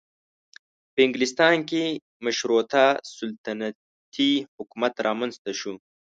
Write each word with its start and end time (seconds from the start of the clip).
په 0.93 0.99
انګلستان 1.05 1.55
کې 1.69 1.83
مشروطه 2.25 2.83
سلطنتي 3.15 4.31
حکومت 4.55 4.93
رامنځته 5.07 5.51
شو. 5.59 5.73